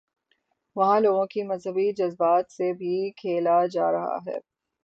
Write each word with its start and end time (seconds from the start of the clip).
وہاں 0.75 0.99
لوگوں 0.99 1.25
کے 1.25 1.43
مذہبی 1.43 1.91
جذبات 1.91 2.51
سے 2.51 2.73
بھی 2.73 3.11
کھیلاجا 3.11 3.91
رہا 3.91 4.17
ہے۔ 4.27 4.37